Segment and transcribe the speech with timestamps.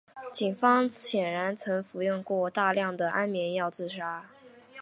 [0.33, 4.27] 警方显然曾服用过量的安眠药自杀。